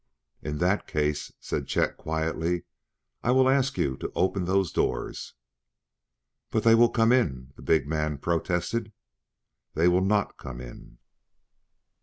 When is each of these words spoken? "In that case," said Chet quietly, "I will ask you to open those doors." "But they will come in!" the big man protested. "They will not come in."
"In 0.41 0.57
that 0.57 0.87
case," 0.87 1.31
said 1.39 1.67
Chet 1.67 1.95
quietly, 1.95 2.63
"I 3.23 3.29
will 3.29 3.47
ask 3.47 3.77
you 3.77 3.97
to 3.97 4.11
open 4.15 4.45
those 4.45 4.71
doors." 4.71 5.35
"But 6.49 6.63
they 6.63 6.73
will 6.73 6.89
come 6.89 7.11
in!" 7.11 7.53
the 7.55 7.61
big 7.61 7.87
man 7.87 8.17
protested. 8.17 8.93
"They 9.75 9.87
will 9.87 10.01
not 10.03 10.37
come 10.37 10.59
in." 10.59 10.97